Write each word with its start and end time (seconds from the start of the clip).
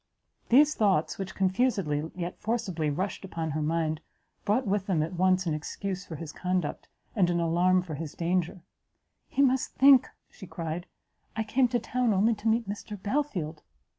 These 0.49 0.73
thoughts, 0.73 1.19
which 1.19 1.35
confusedly, 1.35 2.09
yet 2.15 2.39
forcibly, 2.39 2.89
rushed 2.89 3.23
upon 3.23 3.51
her 3.51 3.61
mind, 3.61 4.01
brought 4.45 4.65
with 4.65 4.87
them 4.87 5.03
at 5.03 5.13
once 5.13 5.45
an 5.45 5.53
excuse 5.53 6.07
for 6.07 6.15
his 6.15 6.31
conduct, 6.31 6.87
and 7.15 7.29
an 7.29 7.39
alarm 7.39 7.83
for 7.83 7.93
his 7.93 8.15
danger; 8.15 8.63
"He 9.27 9.43
must 9.43 9.75
think," 9.75 10.09
she 10.31 10.47
cried, 10.47 10.87
"I 11.35 11.43
came 11.43 11.67
to 11.67 11.77
town 11.79 12.15
only 12.15 12.33
to 12.33 12.47
meet 12.47 12.67
Mr 12.67 12.99
Belfield!" 12.99 13.61